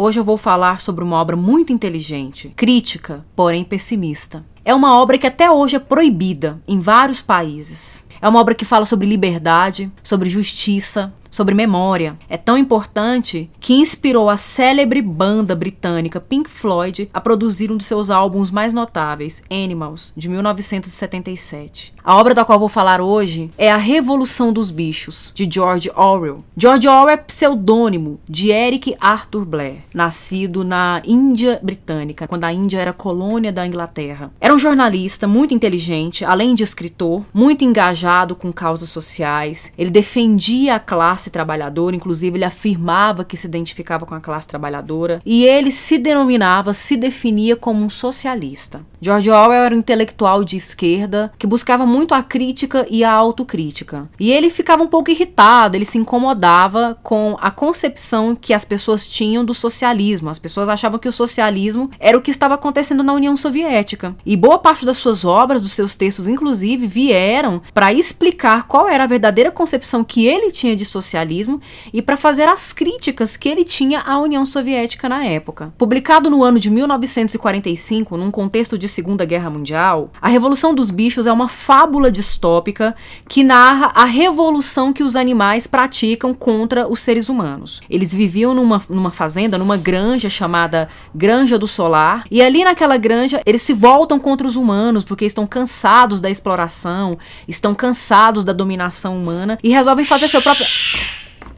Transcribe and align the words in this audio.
Hoje 0.00 0.20
eu 0.20 0.24
vou 0.24 0.38
falar 0.38 0.80
sobre 0.80 1.04
uma 1.04 1.16
obra 1.16 1.36
muito 1.36 1.70
inteligente, 1.70 2.52
crítica, 2.56 3.26
porém 3.36 3.62
pessimista. 3.62 4.42
É 4.64 4.74
uma 4.74 4.98
obra 4.98 5.18
que 5.18 5.26
até 5.26 5.50
hoje 5.50 5.76
é 5.76 5.78
proibida 5.78 6.62
em 6.66 6.80
vários 6.80 7.20
países. 7.20 8.04
É 8.20 8.28
uma 8.28 8.40
obra 8.40 8.54
que 8.54 8.64
fala 8.64 8.84
sobre 8.84 9.06
liberdade, 9.06 9.90
sobre 10.02 10.28
justiça, 10.28 11.12
sobre 11.30 11.54
memória. 11.54 12.16
É 12.28 12.36
tão 12.36 12.56
importante 12.56 13.50
que 13.60 13.74
inspirou 13.74 14.30
a 14.30 14.36
célebre 14.36 15.02
banda 15.02 15.54
britânica 15.54 16.20
Pink 16.20 16.48
Floyd 16.48 17.08
a 17.12 17.20
produzir 17.20 17.70
um 17.70 17.76
dos 17.76 17.86
seus 17.86 18.10
álbuns 18.10 18.50
mais 18.50 18.72
notáveis, 18.72 19.42
Animals, 19.50 20.12
de 20.16 20.28
1977. 20.28 21.92
A 22.02 22.16
obra 22.16 22.34
da 22.34 22.44
qual 22.44 22.58
vou 22.58 22.70
falar 22.70 23.02
hoje 23.02 23.50
é 23.58 23.70
A 23.70 23.76
Revolução 23.76 24.52
dos 24.52 24.70
Bichos, 24.70 25.30
de 25.34 25.46
George 25.50 25.90
Orwell. 25.94 26.42
George 26.56 26.88
Orwell 26.88 27.10
é 27.10 27.16
pseudônimo 27.18 28.18
de 28.26 28.50
Eric 28.50 28.96
Arthur 28.98 29.44
Blair, 29.44 29.84
nascido 29.92 30.64
na 30.64 31.02
Índia 31.04 31.60
Britânica, 31.62 32.26
quando 32.26 32.44
a 32.44 32.52
Índia 32.52 32.78
era 32.78 32.92
colônia 32.94 33.52
da 33.52 33.66
Inglaterra. 33.66 34.30
Era 34.40 34.54
um 34.54 34.58
jornalista 34.58 35.28
muito 35.28 35.52
inteligente, 35.52 36.24
além 36.24 36.54
de 36.54 36.62
escritor, 36.62 37.24
muito 37.34 37.62
engajado 37.62 38.07
com 38.34 38.52
causas 38.52 38.88
sociais. 38.88 39.72
Ele 39.76 39.90
defendia 39.90 40.76
a 40.76 40.80
classe 40.80 41.30
trabalhadora, 41.30 41.94
inclusive 41.94 42.36
ele 42.36 42.44
afirmava 42.44 43.24
que 43.24 43.36
se 43.36 43.46
identificava 43.46 44.06
com 44.06 44.14
a 44.14 44.20
classe 44.20 44.48
trabalhadora, 44.48 45.20
e 45.24 45.44
ele 45.44 45.70
se 45.70 45.98
denominava, 45.98 46.72
se 46.72 46.96
definia 46.96 47.56
como 47.56 47.84
um 47.84 47.90
socialista. 47.90 48.80
George 49.00 49.30
Orwell 49.30 49.62
era 49.62 49.74
um 49.74 49.78
intelectual 49.78 50.42
de 50.42 50.56
esquerda 50.56 51.32
que 51.38 51.46
buscava 51.46 51.86
muito 51.86 52.14
a 52.14 52.22
crítica 52.22 52.86
e 52.90 53.04
a 53.04 53.12
autocrítica. 53.12 54.08
E 54.18 54.30
ele 54.30 54.50
ficava 54.50 54.82
um 54.82 54.88
pouco 54.88 55.10
irritado, 55.10 55.76
ele 55.76 55.84
se 55.84 55.98
incomodava 55.98 56.98
com 57.02 57.36
a 57.40 57.50
concepção 57.50 58.34
que 58.34 58.52
as 58.52 58.64
pessoas 58.64 59.06
tinham 59.06 59.44
do 59.44 59.54
socialismo. 59.54 60.30
As 60.30 60.38
pessoas 60.38 60.68
achavam 60.68 60.98
que 60.98 61.08
o 61.08 61.12
socialismo 61.12 61.90
era 62.00 62.18
o 62.18 62.22
que 62.22 62.30
estava 62.30 62.54
acontecendo 62.54 63.02
na 63.02 63.12
União 63.12 63.36
Soviética. 63.36 64.16
E 64.26 64.36
boa 64.36 64.58
parte 64.58 64.84
das 64.84 64.96
suas 64.96 65.24
obras, 65.24 65.62
dos 65.62 65.72
seus 65.72 65.94
textos, 65.94 66.26
inclusive, 66.26 66.86
vieram 66.86 67.62
para 67.72 67.92
explicar 67.98 68.66
qual 68.66 68.88
era 68.88 69.04
a 69.04 69.06
verdadeira 69.06 69.50
concepção 69.50 70.04
que 70.04 70.26
ele 70.26 70.50
tinha 70.50 70.76
de 70.76 70.84
socialismo 70.84 71.60
e 71.92 72.00
para 72.00 72.16
fazer 72.16 72.48
as 72.48 72.72
críticas 72.72 73.36
que 73.36 73.48
ele 73.48 73.64
tinha 73.64 74.00
à 74.00 74.18
União 74.18 74.44
Soviética 74.46 75.08
na 75.08 75.24
época. 75.24 75.72
Publicado 75.76 76.30
no 76.30 76.42
ano 76.42 76.58
de 76.58 76.70
1945, 76.70 78.16
num 78.16 78.30
contexto 78.30 78.78
de 78.78 78.88
Segunda 78.88 79.24
Guerra 79.24 79.50
Mundial, 79.50 80.10
A 80.20 80.28
Revolução 80.28 80.74
dos 80.74 80.90
Bichos 80.90 81.26
é 81.26 81.32
uma 81.32 81.48
fábula 81.48 82.10
distópica 82.10 82.94
que 83.28 83.42
narra 83.42 83.92
a 83.94 84.04
revolução 84.04 84.92
que 84.92 85.02
os 85.02 85.16
animais 85.16 85.66
praticam 85.66 86.34
contra 86.34 86.88
os 86.88 87.00
seres 87.00 87.28
humanos. 87.28 87.80
Eles 87.88 88.14
viviam 88.14 88.54
numa, 88.54 88.82
numa 88.88 89.10
fazenda, 89.10 89.58
numa 89.58 89.76
granja 89.76 90.28
chamada 90.28 90.88
Granja 91.14 91.58
do 91.58 91.66
Solar, 91.66 92.24
e 92.30 92.42
ali 92.42 92.64
naquela 92.64 92.96
granja 92.96 93.40
eles 93.44 93.62
se 93.62 93.72
voltam 93.72 94.18
contra 94.18 94.46
os 94.46 94.56
humanos 94.56 95.04
porque 95.04 95.24
estão 95.24 95.46
cansados 95.46 96.20
da 96.20 96.30
exploração, 96.30 97.18
estão 97.46 97.74
cansados 97.78 98.44
da 98.44 98.52
dominação 98.52 99.18
humana 99.18 99.58
e 99.62 99.70
resolvem 99.70 100.04
fazer 100.04 100.28
seu 100.28 100.42
próprio. 100.42 100.66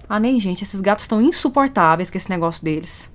Ah, 0.09 0.21
nem 0.21 0.39
gente, 0.39 0.63
esses 0.63 0.81
gatos 0.81 1.05
estão 1.05 1.21
insuportáveis 1.21 2.11
com 2.11 2.17
esse 2.17 2.31
negócio 2.31 2.63
deles. 2.63 3.13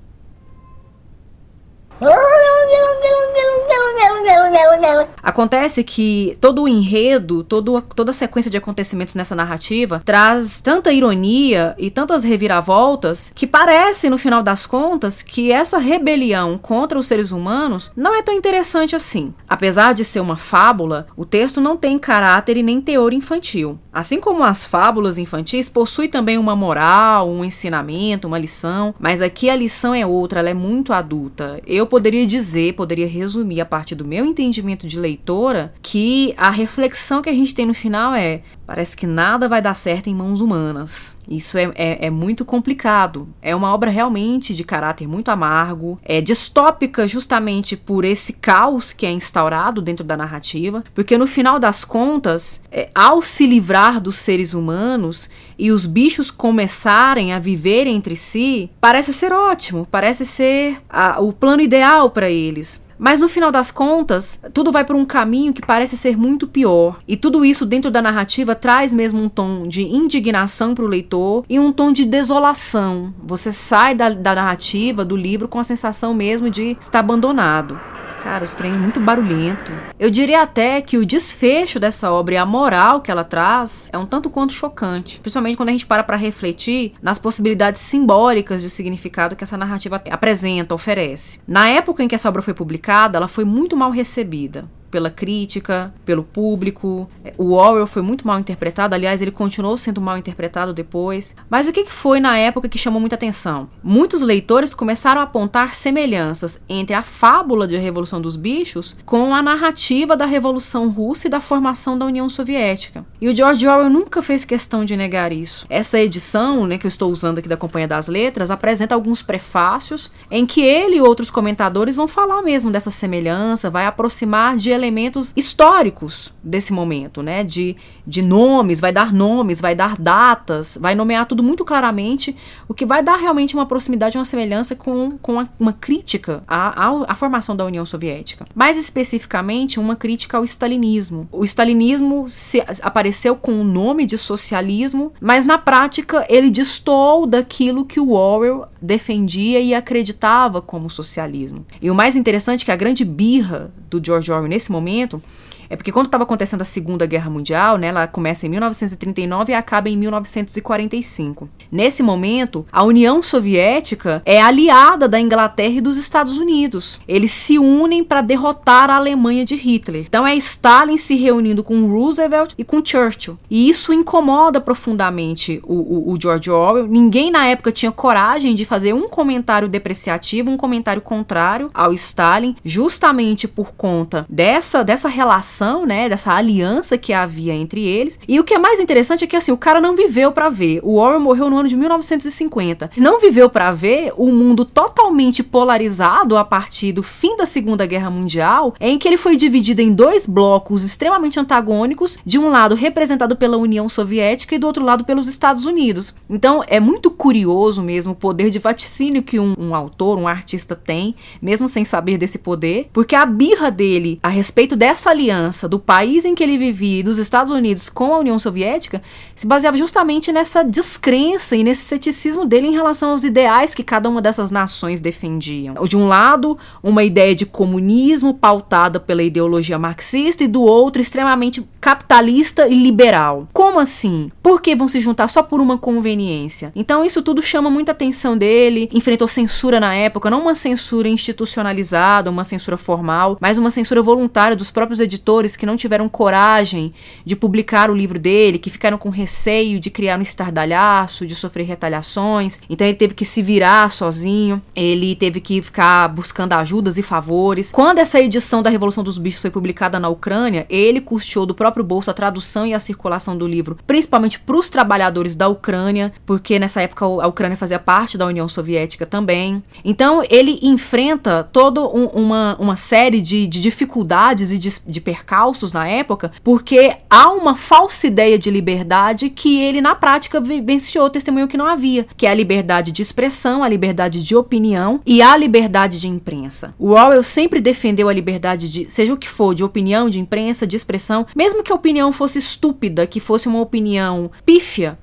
Acontece 5.21 5.83
que 5.83 6.37
todo 6.39 6.63
o 6.63 6.67
enredo, 6.67 7.43
todo, 7.43 7.81
toda 7.81 8.11
a 8.11 8.13
sequência 8.13 8.51
de 8.51 8.57
acontecimentos 8.57 9.15
nessa 9.15 9.35
narrativa 9.35 10.01
traz 10.05 10.59
tanta 10.61 10.93
ironia 10.93 11.75
e 11.77 11.89
tantas 11.89 12.23
reviravoltas 12.23 13.31
que 13.33 13.47
parece, 13.47 14.09
no 14.09 14.17
final 14.17 14.43
das 14.43 14.65
contas, 14.65 15.21
que 15.21 15.51
essa 15.51 15.77
rebelião 15.77 16.57
contra 16.57 16.97
os 16.97 17.07
seres 17.07 17.31
humanos 17.31 17.91
não 17.95 18.15
é 18.15 18.21
tão 18.21 18.33
interessante 18.33 18.95
assim. 18.95 19.33
Apesar 19.47 19.93
de 19.93 20.05
ser 20.05 20.19
uma 20.19 20.37
fábula, 20.37 21.07
o 21.17 21.25
texto 21.25 21.59
não 21.59 21.75
tem 21.75 21.97
caráter 21.97 22.57
e 22.57 22.63
nem 22.63 22.79
teor 22.79 23.11
infantil. 23.11 23.79
Assim 23.91 24.19
como 24.19 24.43
as 24.43 24.65
fábulas 24.65 25.17
infantis, 25.17 25.69
possui 25.69 26.07
também 26.07 26.37
uma 26.37 26.55
moral, 26.55 27.29
um 27.29 27.45
ensinamento, 27.45 28.27
uma 28.27 28.37
lição, 28.37 28.93
mas 28.99 29.21
aqui 29.21 29.49
a 29.49 29.55
lição 29.55 29.93
é 29.93 30.05
outra, 30.05 30.39
ela 30.39 30.49
é 30.49 30.53
muito 30.53 30.93
adulta. 30.93 31.61
Eu 31.65 31.84
poderia 31.85 32.25
dizer, 32.25 32.73
poderia 32.73 33.07
resumir 33.07 33.61
a 33.61 33.65
partir 33.65 33.95
do 33.95 34.05
meu 34.05 34.25
entendimento 34.25 34.87
de 34.87 34.99
leitora, 34.99 35.73
que 35.81 36.33
a 36.37 36.49
reflexão 36.49 37.21
que 37.21 37.29
a 37.29 37.33
gente 37.33 37.53
tem 37.53 37.65
no 37.65 37.73
final 37.73 38.13
é: 38.13 38.41
parece 38.65 38.95
que 38.95 39.07
nada 39.07 39.47
vai 39.47 39.61
dar 39.61 39.75
certo 39.75 40.07
em 40.07 40.15
mãos 40.15 40.41
humanas. 40.41 41.15
Isso 41.27 41.57
é, 41.57 41.71
é, 41.75 42.05
é, 42.05 42.09
muito 42.09 42.45
complicado. 42.45 43.27
É 43.41 43.55
uma 43.55 43.73
obra 43.73 43.89
realmente 43.89 44.53
de 44.53 44.63
caráter 44.63 45.07
muito 45.07 45.29
amargo, 45.29 45.99
é 46.03 46.21
distópica 46.21 47.07
justamente 47.07 47.75
por 47.75 48.05
esse 48.05 48.33
caos 48.33 48.93
que 48.93 49.05
é 49.05 49.11
instaurado 49.11 49.81
dentro 49.81 50.05
da 50.05 50.15
narrativa, 50.15 50.83
porque 50.93 51.17
no 51.17 51.25
final 51.25 51.59
das 51.59 51.83
contas, 51.83 52.61
é, 52.71 52.89
ao 52.93 53.21
se 53.21 53.47
livrar 53.47 53.99
dos 53.99 54.17
seres 54.17 54.53
humanos 54.53 55.29
e 55.57 55.71
os 55.71 55.85
bichos 55.85 56.29
começarem 56.29 57.33
a 57.33 57.39
viver 57.39 57.87
entre 57.87 58.15
si, 58.15 58.69
parece 58.79 59.13
ser 59.13 59.33
ótimo, 59.33 59.87
parece 59.89 60.25
ser 60.25 60.77
a, 60.89 61.19
o 61.19 61.33
plano 61.33 61.61
ideal 61.61 62.09
para 62.09 62.29
eles. 62.29 62.84
Mas 62.97 63.19
no 63.19 63.27
final 63.27 63.51
das 63.51 63.71
contas, 63.71 64.39
tudo 64.53 64.71
vai 64.71 64.83
por 64.83 64.95
um 64.95 65.05
caminho 65.05 65.53
que 65.53 65.65
parece 65.65 65.97
ser 65.97 66.17
muito 66.17 66.47
pior. 66.47 66.99
E 67.07 67.17
tudo 67.17 67.43
isso 67.43 67.65
dentro 67.65 67.91
da 67.91 68.01
narrativa 68.01 68.55
traz 68.55 68.93
mesmo 68.93 69.21
um 69.21 69.29
tom 69.29 69.67
de 69.67 69.83
indignação 69.83 70.73
para 70.73 70.85
o 70.85 70.87
leitor 70.87 71.43
e 71.49 71.59
um 71.59 71.71
tom 71.71 71.91
de 71.91 72.05
desolação. 72.05 73.13
Você 73.23 73.51
sai 73.51 73.93
da, 73.93 74.09
da 74.09 74.35
narrativa, 74.35 75.03
do 75.03 75.15
livro, 75.15 75.47
com 75.47 75.59
a 75.59 75.63
sensação 75.63 76.13
mesmo 76.13 76.49
de 76.49 76.77
estar 76.79 76.99
abandonado. 76.99 77.79
Cara, 78.25 78.43
os 78.43 78.55
trem 78.55 78.73
é 78.73 78.77
muito 78.77 78.99
barulhento. 78.99 79.71
Eu 79.99 80.09
diria 80.09 80.41
até 80.41 80.81
que 80.81 80.97
o 80.97 81.05
desfecho 81.05 81.79
dessa 81.79 82.11
obra 82.11 82.33
e 82.33 82.37
a 82.37 82.45
moral 82.45 82.99
que 82.99 83.11
ela 83.11 83.23
traz 83.23 83.87
é 83.93 83.99
um 83.99 84.05
tanto 84.07 84.31
quanto 84.31 84.51
chocante, 84.51 85.19
principalmente 85.19 85.55
quando 85.55 85.69
a 85.69 85.71
gente 85.71 85.85
para 85.85 86.03
para 86.03 86.17
refletir 86.17 86.93
nas 87.03 87.19
possibilidades 87.19 87.81
simbólicas 87.81 88.63
de 88.63 88.69
significado 88.71 89.35
que 89.35 89.43
essa 89.43 89.55
narrativa 89.55 90.01
apresenta, 90.09 90.73
oferece. 90.73 91.39
Na 91.47 91.69
época 91.69 92.01
em 92.01 92.07
que 92.07 92.15
essa 92.15 92.27
obra 92.27 92.41
foi 92.41 92.55
publicada, 92.55 93.15
ela 93.15 93.27
foi 93.27 93.45
muito 93.45 93.77
mal 93.77 93.91
recebida 93.91 94.67
pela 94.89 95.09
crítica, 95.09 95.93
pelo 96.05 96.23
público. 96.23 97.09
O 97.37 97.53
Orwell 97.53 97.87
foi 97.87 98.01
muito 98.01 98.25
mal 98.25 98.39
interpretado, 98.39 98.95
aliás, 98.95 99.21
ele 99.21 99.31
continuou 99.31 99.77
sendo 99.77 100.01
mal 100.01 100.17
interpretado 100.17 100.73
depois. 100.73 101.35
Mas 101.49 101.67
o 101.67 101.71
que 101.71 101.85
foi 101.85 102.19
na 102.19 102.37
época 102.37 102.69
que 102.69 102.77
chamou 102.77 102.99
muita 102.99 103.15
atenção? 103.15 103.69
Muitos 103.83 104.21
leitores 104.21 104.73
começaram 104.73 105.21
a 105.21 105.25
apontar 105.25 105.75
semelhanças 105.75 106.63
entre 106.67 106.95
a 106.95 107.03
fábula 107.03 107.67
de 107.67 107.75
A 107.75 107.79
Revolução 107.79 108.21
dos 108.21 108.35
Bichos 108.35 108.95
com 109.05 109.33
a 109.33 109.41
narrativa 109.41 110.15
da 110.15 110.25
Revolução 110.25 110.89
Russa 110.89 111.27
e 111.27 111.29
da 111.29 111.41
formação 111.41 111.97
da 111.97 112.05
União 112.05 112.29
Soviética. 112.29 113.05
E 113.19 113.27
o 113.27 113.35
George 113.35 113.67
Orwell 113.67 113.89
nunca 113.89 114.21
fez 114.21 114.45
questão 114.45 114.85
de 114.85 114.95
negar 114.95 115.31
isso. 115.31 115.65
Essa 115.69 115.99
edição, 115.99 116.65
né, 116.65 116.77
que 116.77 116.85
eu 116.85 116.89
estou 116.89 117.11
usando 117.11 117.39
aqui 117.39 117.47
da 117.47 117.57
Companhia 117.57 117.87
das 117.87 118.07
Letras, 118.07 118.51
apresenta 118.51 118.95
alguns 118.95 119.21
prefácios 119.21 120.11
em 120.31 120.45
que 120.45 120.61
ele 120.61 120.97
e 120.97 121.01
outros 121.01 121.29
comentadores 121.29 121.95
vão 121.95 122.07
falar 122.07 122.41
mesmo 122.41 122.71
dessa 122.71 122.91
semelhança, 122.91 123.69
vai 123.69 123.85
aproximar 123.85 124.57
de 124.57 124.69
elementos 124.69 124.84
elementos 124.85 125.33
históricos 125.35 126.31
desse 126.43 126.71
momento, 126.71 127.23
né? 127.23 127.43
De, 127.43 127.75
de 128.05 128.21
nomes, 128.21 128.79
vai 128.79 128.91
dar 128.91 129.11
nomes, 129.11 129.59
vai 129.59 129.73
dar 129.73 129.97
datas, 129.97 130.77
vai 130.79 130.93
nomear 130.93 131.25
tudo 131.25 131.41
muito 131.41 131.65
claramente, 131.65 132.35
o 132.67 132.73
que 132.73 132.85
vai 132.85 133.03
dar 133.03 133.17
realmente 133.17 133.55
uma 133.55 133.65
proximidade, 133.65 134.17
uma 134.17 134.25
semelhança 134.25 134.75
com, 134.75 135.17
com 135.21 135.39
a, 135.39 135.47
uma 135.59 135.73
crítica 135.73 136.43
à, 136.47 136.87
à, 136.87 137.11
à, 137.11 137.15
formação 137.15 137.55
da 137.55 137.65
União 137.65 137.85
Soviética. 137.85 138.45
Mais 138.53 138.77
especificamente, 138.77 139.79
uma 139.79 139.95
crítica 139.95 140.37
ao 140.37 140.43
stalinismo. 140.43 141.27
O 141.31 141.43
stalinismo 141.43 142.27
se, 142.29 142.63
apareceu 142.81 143.35
com 143.35 143.59
o 143.59 143.63
nome 143.63 144.05
de 144.05 144.17
socialismo, 144.17 145.11
mas 145.19 145.45
na 145.45 145.57
prática 145.57 146.25
ele 146.29 146.49
distou 146.49 147.25
daquilo 147.25 147.85
que 147.85 147.99
o 147.99 148.11
Orwell 148.11 148.67
defendia 148.81 149.59
e 149.59 149.73
acreditava 149.73 150.61
como 150.61 150.89
socialismo. 150.89 151.65
E 151.81 151.89
o 151.89 151.95
mais 151.95 152.15
interessante 152.15 152.61
é 152.61 152.65
que 152.65 152.71
a 152.71 152.75
grande 152.75 153.03
birra 153.03 153.73
do 153.99 154.05
George 154.05 154.31
Orwell 154.31 154.49
nesse 154.49 154.71
momento 154.71 155.21
é 155.69 155.75
porque 155.75 155.91
quando 155.91 156.07
estava 156.07 156.23
acontecendo 156.23 156.61
a 156.61 156.65
Segunda 156.65 157.05
Guerra 157.05 157.29
Mundial, 157.29 157.77
né, 157.77 157.87
ela 157.87 158.07
começa 158.07 158.45
em 158.45 158.49
1939 158.49 159.51
e 159.51 159.55
acaba 159.55 159.89
em 159.89 159.97
1945. 159.97 161.49
Nesse 161.71 162.03
momento, 162.03 162.65
a 162.71 162.83
União 162.83 163.21
Soviética 163.21 164.21
é 164.25 164.41
aliada 164.41 165.07
da 165.07 165.19
Inglaterra 165.19 165.75
e 165.75 165.81
dos 165.81 165.97
Estados 165.97 166.37
Unidos. 166.37 166.99
Eles 167.07 167.31
se 167.31 167.57
unem 167.57 168.03
para 168.03 168.21
derrotar 168.21 168.89
a 168.89 168.95
Alemanha 168.95 169.45
de 169.45 169.55
Hitler. 169.55 170.05
Então 170.07 170.25
é 170.25 170.35
Stalin 170.35 170.97
se 170.97 171.15
reunindo 171.15 171.63
com 171.63 171.87
Roosevelt 171.87 172.53
e 172.57 172.63
com 172.63 172.83
Churchill. 172.83 173.37
E 173.49 173.69
isso 173.69 173.93
incomoda 173.93 174.61
profundamente 174.61 175.59
o, 175.63 175.73
o, 175.73 176.13
o 176.13 176.21
George 176.21 176.49
Orwell. 176.49 176.87
Ninguém 176.87 177.31
na 177.31 177.45
época 177.47 177.71
tinha 177.71 177.91
coragem 177.91 178.55
de 178.55 178.65
fazer 178.65 178.93
um 178.93 179.07
comentário 179.07 179.67
depreciativo, 179.67 180.51
um 180.51 180.57
comentário 180.57 181.01
contrário 181.01 181.69
ao 181.73 181.93
Stalin, 181.93 182.55
justamente 182.63 183.47
por 183.47 183.73
conta 183.73 184.25
dessa, 184.29 184.83
dessa 184.83 185.09
relação 185.09 185.64
relação, 185.65 185.85
né, 185.85 186.07
dessa 186.07 186.33
aliança 186.33 186.97
que 186.97 187.13
havia 187.13 187.53
entre 187.53 187.81
eles. 187.85 188.19
E 188.27 188.39
o 188.39 188.43
que 188.43 188.53
é 188.53 188.59
mais 188.59 188.79
interessante 188.79 189.23
é 189.23 189.27
que 189.27 189.35
assim, 189.35 189.51
o 189.51 189.57
cara 189.57 189.81
não 189.81 189.95
viveu 189.95 190.31
para 190.31 190.49
ver. 190.49 190.79
O 190.83 190.97
Orwell 190.97 191.19
morreu 191.19 191.49
no 191.49 191.57
ano 191.57 191.69
de 191.69 191.75
1950. 191.75 192.91
Não 192.97 193.19
viveu 193.19 193.49
para 193.49 193.71
ver 193.71 194.13
o 194.15 194.31
mundo 194.31 194.63
totalmente 194.63 195.43
polarizado 195.43 196.37
a 196.37 196.45
partir 196.45 196.91
do 196.91 197.01
fim 197.01 197.35
da 197.35 197.45
Segunda 197.45 197.85
Guerra 197.85 198.09
Mundial, 198.09 198.75
em 198.79 198.97
que 198.97 199.07
ele 199.07 199.17
foi 199.17 199.35
dividido 199.35 199.81
em 199.81 199.93
dois 199.93 200.27
blocos 200.27 200.83
extremamente 200.83 201.39
antagônicos, 201.39 202.17
de 202.25 202.37
um 202.37 202.49
lado 202.49 202.75
representado 202.75 203.35
pela 203.35 203.57
União 203.57 203.89
Soviética 203.89 204.55
e 204.55 204.59
do 204.59 204.67
outro 204.67 204.83
lado 204.83 205.03
pelos 205.03 205.27
Estados 205.27 205.65
Unidos. 205.65 206.13
Então 206.29 206.63
é 206.67 206.79
muito 206.79 207.09
curioso 207.09 207.81
mesmo 207.81 208.13
o 208.13 208.15
poder 208.15 208.49
de 208.49 208.59
vaticínio 208.59 209.23
que 209.23 209.39
um, 209.39 209.53
um 209.57 209.73
autor, 209.73 210.17
um 210.17 210.27
artista 210.27 210.75
tem, 210.75 211.15
mesmo 211.41 211.67
sem 211.67 211.85
saber 211.85 212.17
desse 212.17 212.37
poder, 212.37 212.89
porque 212.93 213.15
a 213.15 213.25
birra 213.25 213.71
dele 213.71 214.19
a 214.21 214.29
respeito 214.29 214.75
dessa 214.75 215.09
aliança 215.09 215.44
do 215.69 215.79
país 215.79 216.25
em 216.25 216.35
que 216.35 216.43
ele 216.43 216.57
vivia 216.57 216.99
e 216.99 217.03
dos 217.03 217.17
Estados 217.17 217.51
Unidos 217.51 217.89
com 217.89 218.13
a 218.13 218.19
União 218.19 218.37
Soviética 218.37 219.01
se 219.35 219.47
baseava 219.47 219.77
justamente 219.77 220.31
nessa 220.31 220.63
descrença 220.63 221.55
e 221.55 221.63
nesse 221.63 221.83
ceticismo 221.83 222.45
dele 222.45 222.67
em 222.67 222.71
relação 222.71 223.11
aos 223.11 223.23
ideais 223.23 223.73
que 223.73 223.83
cada 223.83 224.09
uma 224.09 224.21
dessas 224.21 224.51
nações 224.51 225.01
defendiam. 225.01 225.75
De 225.85 225.97
um 225.97 226.07
lado, 226.07 226.57
uma 226.81 227.03
ideia 227.03 227.35
de 227.35 227.45
comunismo 227.45 228.33
pautada 228.33 228.99
pela 228.99 229.23
ideologia 229.23 229.77
marxista 229.77 230.43
e 230.43 230.47
do 230.47 230.61
outro 230.61 231.01
extremamente 231.01 231.67
capitalista 231.79 232.67
e 232.67 232.81
liberal. 232.81 233.47
Como 233.53 233.79
assim? 233.79 234.31
Por 234.41 234.61
que 234.61 234.75
vão 234.75 234.87
se 234.87 234.99
juntar 234.99 235.27
só 235.27 235.43
por 235.43 235.59
uma 235.59 235.77
conveniência? 235.77 236.71
Então 236.75 237.05
isso 237.05 237.21
tudo 237.21 237.41
chama 237.41 237.69
muita 237.69 237.91
atenção 237.91 238.37
dele. 238.37 238.89
Enfrentou 238.93 239.27
censura 239.27 239.79
na 239.79 239.93
época, 239.93 240.29
não 240.29 240.41
uma 240.41 240.55
censura 240.55 241.07
institucionalizada, 241.07 242.29
uma 242.29 242.43
censura 242.43 242.77
formal, 242.77 243.37
mas 243.39 243.57
uma 243.57 243.71
censura 243.71 244.01
voluntária 244.01 244.55
dos 244.55 244.71
próprios 244.71 244.99
editores 244.99 245.34
que 245.55 245.65
não 245.65 245.75
tiveram 245.75 246.07
coragem 246.07 246.93
de 247.25 247.35
publicar 247.35 247.89
o 247.89 247.95
livro 247.95 248.17
dele, 248.17 248.57
que 248.57 248.69
ficaram 248.69 248.97
com 248.97 249.09
receio 249.09 249.79
de 249.79 249.89
criar 249.89 250.17
um 250.17 250.21
estardalhaço, 250.21 251.25
de 251.25 251.35
sofrer 251.35 251.65
retaliações. 251.65 252.59
Então 252.69 252.87
ele 252.87 252.95
teve 252.95 253.13
que 253.13 253.25
se 253.25 253.41
virar 253.41 253.91
sozinho, 253.91 254.61
ele 254.75 255.15
teve 255.15 255.41
que 255.41 255.61
ficar 255.61 256.07
buscando 256.07 256.53
ajudas 256.53 256.97
e 256.97 257.01
favores. 257.01 257.71
Quando 257.71 257.99
essa 257.99 258.19
edição 258.19 258.63
da 258.63 258.69
Revolução 258.69 259.03
dos 259.03 259.17
Bichos 259.17 259.41
foi 259.41 259.51
publicada 259.51 259.99
na 259.99 260.07
Ucrânia, 260.07 260.65
ele 260.69 261.01
custeou 261.01 261.45
do 261.45 261.53
próprio 261.53 261.83
bolso 261.83 262.09
a 262.09 262.13
tradução 262.13 262.65
e 262.65 262.73
a 262.73 262.79
circulação 262.79 263.37
do 263.37 263.47
livro, 263.47 263.77
principalmente 263.85 264.39
para 264.39 264.55
os 264.55 264.69
trabalhadores 264.69 265.35
da 265.35 265.47
Ucrânia, 265.47 266.13
porque 266.25 266.57
nessa 266.59 266.81
época 266.81 267.05
a 267.05 267.27
Ucrânia 267.27 267.57
fazia 267.57 267.79
parte 267.79 268.17
da 268.17 268.25
União 268.25 268.47
Soviética 268.47 269.05
também. 269.05 269.63
Então 269.83 270.23
ele 270.29 270.59
enfrenta 270.61 271.43
toda 271.43 271.81
um, 271.81 272.05
uma, 272.05 272.55
uma 272.59 272.75
série 272.75 273.21
de, 273.21 273.47
de 273.47 273.61
dificuldades 273.61 274.51
e 274.51 274.57
de, 274.57 274.73
de 274.85 275.01
percalços 275.01 275.24
na 275.73 275.87
época, 275.87 276.31
porque 276.43 276.95
há 277.09 277.31
uma 277.31 277.55
falsa 277.55 278.07
ideia 278.07 278.37
de 278.37 278.49
liberdade 278.49 279.29
que 279.29 279.61
ele 279.61 279.81
na 279.81 279.95
prática 279.95 280.39
vivenciou, 280.39 281.09
testemunho 281.09 281.47
que 281.47 281.57
não 281.57 281.65
havia, 281.65 282.07
que 282.15 282.25
é 282.25 282.29
a 282.29 282.35
liberdade 282.35 282.91
de 282.91 283.01
expressão, 283.01 283.63
a 283.63 283.69
liberdade 283.69 284.23
de 284.23 284.35
opinião 284.35 285.01
e 285.05 285.21
a 285.21 285.35
liberdade 285.35 285.99
de 285.99 286.07
imprensa. 286.07 286.73
O 286.77 286.91
Orwell 286.91 287.23
sempre 287.23 287.59
defendeu 287.59 288.07
a 288.07 288.13
liberdade 288.13 288.69
de, 288.69 288.85
seja 288.85 289.13
o 289.13 289.17
que 289.17 289.27
for, 289.27 289.53
de 289.53 289.63
opinião, 289.63 290.09
de 290.09 290.19
imprensa, 290.19 290.67
de 290.67 290.75
expressão, 290.75 291.25
mesmo 291.35 291.63
que 291.63 291.71
a 291.71 291.75
opinião 291.75 292.11
fosse 292.11 292.39
estúpida, 292.39 293.07
que 293.07 293.19
fosse 293.19 293.47
uma 293.47 293.61
opinião 293.61 294.31
pífia, 294.45 294.97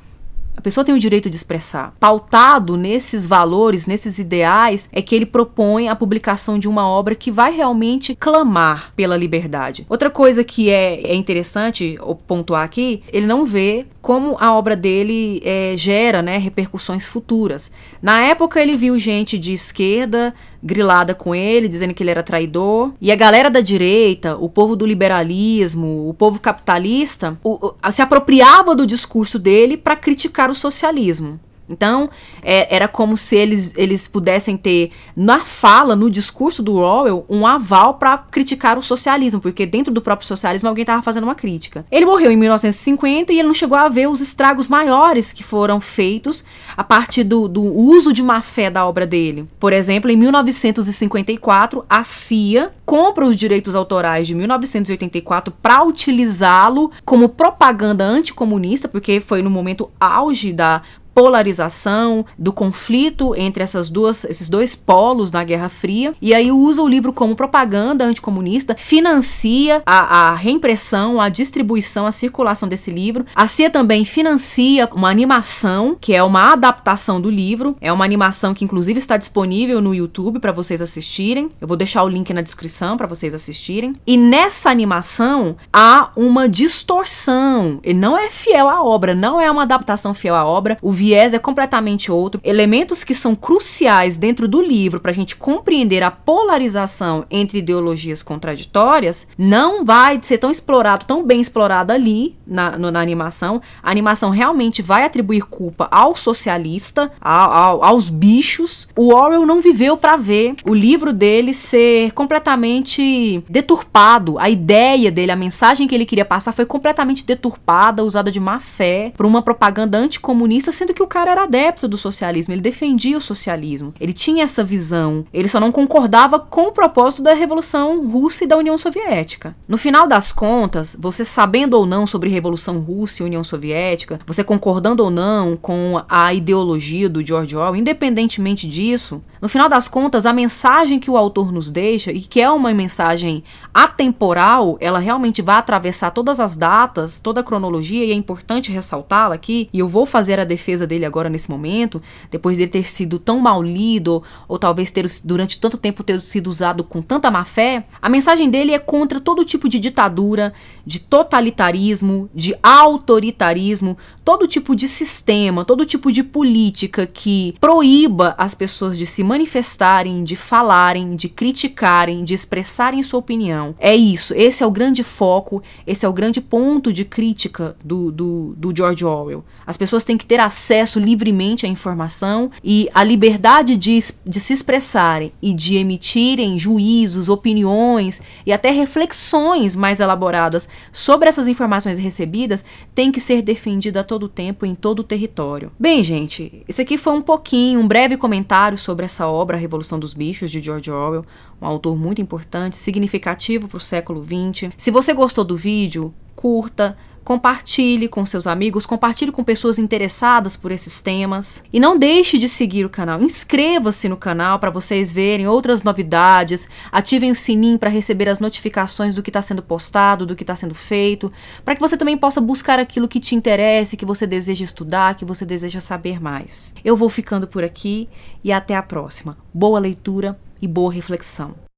a 0.57 0.61
pessoa 0.61 0.85
tem 0.85 0.95
o 0.95 0.99
direito 0.99 1.31
de 1.31 1.37
expressar. 1.37 1.95
Pautado 1.99 2.77
nesses 2.77 3.27
valores, 3.27 3.87
nesses 3.87 4.19
ideais, 4.19 4.89
é 4.93 5.01
que 5.01 5.15
ele 5.15 5.27
propõe 5.27 5.89
a 5.89 5.97
publicação 5.97 6.59
de 6.59 6.69
uma 6.69 6.87
obra 6.87 7.15
que 7.15 7.31
vai 7.31 7.53
realmente 7.55 8.15
clamar 8.15 8.93
pela 8.95 9.17
liberdade. 9.17 9.87
Outra 9.89 10.11
coisa 10.11 10.45
que 10.45 10.71
é, 10.71 11.03
é 11.03 11.15
interessante 11.15 11.99
pontuar 12.27 12.65
aqui, 12.65 13.03
ele 13.13 13.27
não 13.27 13.45
vê 13.47 13.87
como 14.03 14.37
a 14.41 14.53
obra 14.53 14.75
dele 14.75 15.41
é, 15.45 15.75
gera 15.77 16.21
né, 16.21 16.37
repercussões 16.37 17.07
futuras. 17.07 17.71
Na 18.03 18.21
época, 18.21 18.61
ele 18.61 18.77
viu 18.77 18.99
gente 18.99 19.39
de 19.39 19.53
esquerda 19.53 20.35
grilada 20.63 21.15
com 21.15 21.35
ele, 21.35 21.69
dizendo 21.69 21.95
que 21.95 22.03
ele 22.03 22.11
era 22.11 22.23
traidor. 22.23 22.93
E 23.01 23.11
a 23.11 23.17
galera 23.17 23.51
da 23.51 23.61
direita, 23.61 24.37
o 24.37 24.49
povo 24.49 24.77
do 24.77 24.87
liberalismo, 24.87 26.09
o 26.09 26.15
povo 26.15 26.39
capitalista, 26.39 27.39
o, 27.43 27.75
o, 27.75 27.93
se 27.93 28.03
apropriava 28.03 28.75
do 28.75 28.87
discurso 28.87 29.39
dele 29.39 29.77
para 29.77 29.97
criticar 29.97 30.42
o 30.51 30.55
socialismo. 30.55 31.41
Então, 31.73 32.11
é, 32.43 32.75
era 32.75 32.87
como 32.87 33.17
se 33.17 33.35
eles, 33.35 33.75
eles 33.77 34.07
pudessem 34.07 34.57
ter, 34.57 34.91
na 35.17 35.41
fala, 35.41 35.97
no 35.97 36.11
discurso 36.11 36.63
do 36.63 36.75
Orwell, 36.75 37.25
um 37.29 37.47
aval 37.47 37.95
para 37.95 38.19
criticar 38.19 38.79
o 38.79 38.83
socialismo, 38.83 39.41
porque 39.41 39.65
dentro 39.65 39.93
do 39.93 40.03
próprio 40.03 40.29
socialismo 40.29 40.69
alguém 40.69 40.83
estava 40.83 41.03
fazendo 41.03 41.25
uma 41.25 41.35
crítica. 41.35 41.85
Ele 41.91 42.05
morreu 42.05 42.31
em 42.31 42.37
1950 42.37 43.33
e 43.33 43.39
ele 43.39 43.49
não 43.49 43.55
chegou 43.55 43.77
a 43.77 43.89
ver 43.89 44.09
os 44.09 44.21
estragos 44.21 44.69
maiores 44.69 45.33
que 45.33 45.43
foram 45.43 45.81
feitos 45.81 46.45
a 46.77 46.85
partir 46.85 47.25
do, 47.25 47.49
do 47.49 47.63
uso 47.63 48.13
de 48.13 48.23
má 48.23 48.43
fé 48.43 48.71
da 48.71 48.87
obra 48.87 49.07
dele. 49.07 49.49
Por 49.59 49.73
exemplo, 49.73 50.11
em 50.11 50.17
1954, 50.17 51.85
a 51.89 52.05
CIA 52.05 52.73
compra 52.85 53.27
os 53.27 53.37
direitos 53.37 53.75
autorais 53.75 54.27
de 54.27 54.35
1984 54.35 55.55
para 55.63 55.83
utilizá-lo 55.83 56.91
como 57.05 57.29
propaganda 57.29 58.05
anticomunista, 58.05 58.89
porque 58.89 59.21
foi 59.21 59.43
no 59.43 59.51
momento 59.51 59.91
auge 59.99 60.53
da 60.53 60.83
polarização, 61.15 62.25
do 62.39 62.53
conflito 62.53 63.35
entre 63.37 63.63
essas 63.63 63.89
duas, 63.89 64.25
esses 64.25 64.49
dois 64.49 64.75
polos 64.75 65.31
na 65.31 65.45
Guerra 65.45 65.69
Fria, 65.69 66.15
e 66.21 66.35
aí 66.35 66.51
usa 66.51 66.83
o 66.83 66.89
livro 66.89 67.13
como 67.13 67.37
propaganda 67.37 68.05
anticomunista, 68.05 68.75
financia 68.75 69.83
a, 69.87 70.31
a 70.31 70.35
reimpressão, 70.35 71.21
a 71.21 71.29
distribuição, 71.29 72.07
a 72.07 72.13
circulação 72.13 72.69
desse 72.69 72.91
livro. 72.91 73.25
A 73.35 73.47
CIA 73.47 73.71
também 73.71 74.05
financia 74.05 74.89
uma 74.93 75.11
animação, 75.11 75.97
que 76.01 76.15
é 76.15 76.23
uma 76.23 76.53
adaptação 76.53 77.21
do 77.21 77.31
livro, 77.31 77.77
é 77.81 77.93
uma 77.93 78.05
animação 78.05 78.55
que 78.55 78.65
inclusive 78.65 78.99
está 78.99 79.17
disponível 79.17 79.81
no 79.81 79.95
YouTube 79.95 80.39
para 80.39 80.53
vocês 80.53 80.81
assistirem. 80.81 81.51
Eu 81.61 81.69
vou 81.69 81.77
deixar 81.77 82.03
o 82.05 82.09
link 82.09 82.33
na 82.33 82.41
descrição 82.41 82.97
para 82.97 83.07
vocês 83.07 83.35
assistirem. 83.35 83.95
E 84.07 84.17
nessa 84.17 84.71
animação 84.71 85.57
há 85.73 86.11
uma 86.17 86.49
distorção, 86.49 87.81
e 87.85 87.93
não 87.93 88.17
é 88.17 88.31
fiel 88.31 88.69
à 88.69 88.83
obra, 88.83 89.15
não 89.15 89.41
é 89.41 89.51
uma 89.51 89.63
adaptação 89.63 90.15
fiel 90.15 90.35
à 90.35 90.45
obra. 90.45 90.79
O 90.81 90.93
viés 91.03 91.35
é 91.35 91.39
completamente 91.39 92.13
outro. 92.13 92.41
Elementos 92.45 93.03
que 93.03 93.13
são 93.13 93.35
cruciais 93.35 94.17
dentro 94.17 94.47
do 94.47 94.63
livro 94.63 95.01
para 95.01 95.11
a 95.11 95.15
gente 95.15 95.35
compreender 95.35 96.01
a 96.01 96.13
polarização 96.13 97.25
entre 97.29 97.59
ideologias 97.59 98.23
contraditórias 98.23 99.27
não 99.37 99.85
vai 99.85 100.21
ser 100.23 100.39
tão 100.39 100.49
explorado, 100.49 101.05
tão 101.05 101.25
bem 101.25 101.41
explorado 101.41 101.93
ali 101.93 102.37
na, 102.47 102.79
no, 102.79 102.93
na 102.93 103.01
animação. 103.01 103.61
A 103.83 103.91
animação 103.91 104.31
realmente 104.31 104.81
vai 104.81 105.03
atribuir 105.05 105.43
culpa 105.43 105.89
ao 105.91 106.15
socialista, 106.15 107.11
ao, 107.21 107.53
ao, 107.53 107.85
aos 107.85 108.09
bichos. 108.09 108.87
O 108.97 109.13
Orwell 109.13 109.45
não 109.45 109.61
viveu 109.61 109.97
para 109.97 110.17
ver 110.17 110.55
o 110.65 110.73
livro 110.73 111.13
dele 111.13 111.53
ser 111.53 112.13
completamente 112.13 113.43
deturpado. 113.49 114.39
A 114.39 114.49
ideia 114.49 115.11
dele, 115.11 115.33
a 115.33 115.37
mensagem 115.37 115.89
que 115.89 115.97
ele 115.97 116.07
queria 116.07 116.25
passar 116.25 116.53
foi 116.53 116.65
completamente 116.65 117.27
deturpada, 117.27 118.05
usada 118.05 118.31
de 118.31 118.39
má 118.39 118.61
fé 118.61 119.13
por 119.17 119.27
uma 119.27 119.43
propaganda 119.43 119.99
anticomunista, 119.99 120.71
sendo 120.71 120.92
que 120.95 121.03
o 121.03 121.07
cara 121.07 121.31
era 121.31 121.45
adepto 121.45 121.89
do 121.89 121.97
socialismo, 121.97 122.55
ele 122.55 122.61
defendia 122.61 123.17
o 123.17 123.21
socialismo, 123.21 123.95
ele 124.01 124.13
tinha 124.13 124.45
essa 124.45 124.65
visão, 124.65 125.25
ele 125.33 125.49
só 125.49 125.61
não 125.61 125.73
concordava 125.73 126.39
com 126.39 126.69
o 126.69 126.73
propósito 126.73 127.23
da 127.23 127.35
Revolução 127.35 128.07
Russa 128.09 128.45
e 128.45 128.47
da 128.47 128.57
União 128.57 128.77
Soviética. 128.77 129.55
No 129.69 129.79
final 129.79 130.07
das 130.07 130.33
contas, 130.33 130.97
você 130.99 131.25
sabendo 131.25 131.75
ou 131.75 131.87
não 131.87 132.07
sobre 132.07 132.29
Revolução 132.29 132.79
Russa 132.79 133.23
e 133.23 133.27
União 133.27 133.45
Soviética, 133.45 134.21
você 134.27 134.43
concordando 134.43 135.03
ou 135.03 135.11
não 135.11 135.57
com 135.57 136.03
a 136.09 136.33
ideologia 136.35 137.09
do 137.09 137.25
George 137.25 137.57
Orwell, 137.57 137.77
independentemente 137.77 138.69
disso, 138.69 139.23
no 139.43 139.49
final 139.49 139.69
das 139.69 139.89
contas, 139.89 140.25
a 140.25 140.33
mensagem 140.33 141.01
que 141.01 141.11
o 141.11 141.17
autor 141.17 141.51
nos 141.51 141.69
deixa, 141.69 142.13
e 142.13 142.21
que 142.21 142.41
é 142.41 142.49
uma 142.49 142.73
mensagem 142.73 143.43
atemporal, 143.75 144.77
ela 144.81 145.01
realmente 145.01 145.43
vai 145.43 145.57
atravessar 145.57 146.13
todas 146.13 146.39
as 146.39 146.57
datas, 146.57 147.19
toda 147.19 147.41
a 147.41 147.43
cronologia, 147.43 148.05
e 148.05 148.13
é 148.13 148.15
importante 148.15 148.71
ressaltá-la 148.71 149.35
aqui, 149.35 149.69
e 149.73 149.81
eu 149.81 149.89
vou 149.89 150.07
fazer 150.07 150.39
a 150.39 150.45
defesa 150.45 150.87
dele 150.87 151.05
agora 151.05 151.29
nesse 151.29 151.51
momento, 151.51 152.01
depois 152.31 152.57
dele 152.57 152.71
ter 152.71 152.89
sido 152.89 153.19
tão 153.19 153.41
mal 153.41 153.61
lido, 153.61 154.23
ou 154.47 154.61
talvez 154.61 154.93
ter 154.93 155.07
durante 155.25 155.59
tanto 155.59 155.77
tempo 155.77 156.05
ter 156.05 156.21
sido 156.21 156.47
usado 156.47 156.85
com 156.85 157.03
tanta 157.03 157.29
má 157.29 157.45
fé, 157.45 157.85
a 158.01 158.09
mensagem 158.09 158.49
dele 158.49 158.73
é 158.73 158.79
contra 158.79 159.19
todo 159.19 159.45
tipo 159.45 159.69
de 159.69 159.81
ditadura, 159.81 160.53
de 160.87 161.01
totalitarismo, 161.01 162.31
de 162.33 162.55
autoritarismo, 162.63 163.99
todo 164.25 164.47
tipo 164.47 164.77
de 164.77 164.87
sistema, 164.87 165.65
todo 165.65 165.85
tipo 165.85 166.13
de 166.13 166.23
política 166.23 167.09
que 167.09 167.57
proíba 167.61 168.37
as 168.39 168.55
pessoas 168.55 168.97
de 168.97 169.05
se 169.05 169.32
manifestarem, 169.33 170.23
de 170.23 170.37
falarem, 170.37 171.17
de 171.17 171.27
criticarem, 171.29 172.23
de 172.23 172.35
expressarem 172.35 173.03
sua 173.03 173.19
opinião. 173.19 173.75
É 173.79 173.97
isso, 173.97 174.35
esse 174.35 174.63
é 174.63 174.67
o 174.67 174.71
grande 174.71 175.03
foco, 175.03 175.63
esse 175.87 176.05
é 176.05 176.09
o 176.09 176.13
grande 176.13 176.41
ponto 176.41 176.93
de 176.93 177.03
crítica 177.05 177.75
do, 177.83 178.13
do, 178.13 178.55
do 178.57 178.77
George 178.77 179.05
Orwell. 179.05 179.43
As 179.67 179.79
pessoas 179.79 180.05
têm 180.05 180.19
que 180.19 180.27
ter 180.27 180.39
acesso 180.39 180.99
livremente 180.99 181.65
à 181.65 181.69
informação 181.69 182.51
e 182.63 182.91
a 182.93 183.03
liberdade 183.03 183.77
de, 183.77 183.99
de 184.27 184.41
se 184.41 184.53
expressarem 184.53 185.33
e 185.41 185.55
de 185.55 185.77
emitirem 185.77 186.59
juízos, 186.59 187.31
opiniões 187.31 188.21
e 188.45 188.53
até 188.53 188.71
reflexões 188.71 189.75
mais 189.75 189.99
elaboradas 189.99 190.69
sobre 190.93 191.29
essas 191.29 191.49
informações 191.49 191.99
recebidas 191.99 192.65
tem 192.95 193.11
que 193.11 193.21
ser 193.21 193.41
defendida 193.41 194.01
a 194.01 194.05
todo 194.05 194.29
tempo 194.29 194.67
em 194.67 194.75
todo 194.75 195.01
o 195.01 195.05
território. 195.05 195.73
Bem, 195.79 196.03
gente, 196.03 196.63
esse 196.69 196.83
aqui 196.83 196.99
foi 196.99 197.15
um 197.15 197.23
pouquinho, 197.23 197.81
um 197.81 197.89
breve 197.89 198.17
comentário 198.17 198.77
sobre 198.77 199.07
essa 199.23 199.29
obra, 199.29 199.57
A 199.57 199.61
Revolução 199.61 200.01
dos 200.01 200.13
Bichos, 200.13 200.51
de 200.51 200.61
George 200.61 200.91
Orwell, 200.91 201.25
um 201.61 201.67
autor 201.67 201.97
muito 201.97 202.21
importante, 202.21 202.77
significativo 202.77 203.69
para 203.69 203.77
o 203.77 203.81
século 203.81 204.25
XX. 204.25 204.73
Se 204.77 204.91
você 204.91 205.15
gostou 205.15 205.45
do 205.45 205.57
vídeo, 205.57 206.13
curta, 206.35 206.97
compartilhe 207.25 208.09
com 208.09 208.25
seus 208.27 208.47
amigos, 208.47 208.87
compartilhe 208.87 209.33
com 209.33 209.45
pessoas 209.45 209.79
interessadas 209.79 210.57
por 210.57 210.73
esses 210.73 211.01
temas. 211.01 211.63
E 211.73 211.81
não 211.81 211.99
deixe 211.99 212.39
de 212.39 212.49
seguir 212.49 212.85
o 212.85 212.91
canal. 212.91 213.23
Inscreva-se 213.23 214.09
no 214.09 214.17
canal 214.17 214.59
para 214.59 214.71
vocês 214.71 215.13
verem 215.13 215.47
outras 215.47 215.83
novidades. 215.83 216.69
Ativem 216.91 217.31
o 217.31 217.35
sininho 217.35 217.79
para 217.79 217.91
receber 217.91 218.29
as 218.29 218.41
notificações 218.41 219.15
do 219.15 219.23
que 219.23 219.31
está 219.31 219.43
sendo 219.43 219.63
postado, 219.63 220.27
do 220.27 220.37
que 220.37 220.43
está 220.43 220.57
sendo 220.57 220.75
feito, 220.75 221.33
para 221.65 221.75
que 221.75 221.81
você 221.81 221.97
também 221.97 222.17
possa 222.17 222.41
buscar 222.41 222.79
aquilo 222.79 223.09
que 223.09 223.21
te 223.21 223.35
interessa, 223.35 223.97
que 223.97 224.07
você 224.07 224.27
deseja 224.27 224.65
estudar, 224.65 225.15
que 225.15 225.25
você 225.25 225.45
deseja 225.45 225.81
saber 225.81 226.21
mais. 226.21 226.75
Eu 226.85 226.97
vou 226.97 227.09
ficando 227.09 227.47
por 227.47 227.65
aqui 227.65 228.09
e 228.45 228.53
até 228.53 228.75
a 228.75 228.83
próxima. 228.83 229.37
Boa 229.53 229.79
leitura 229.79 230.39
e 230.61 230.69
boa 230.69 230.93
reflexão. 230.93 231.72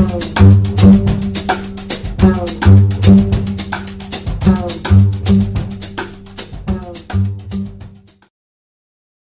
Thank 0.00 0.64
you. 0.64 0.69